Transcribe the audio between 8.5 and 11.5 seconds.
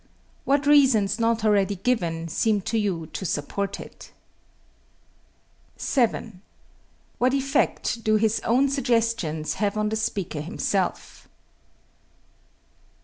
suggestions have on the speaker himself?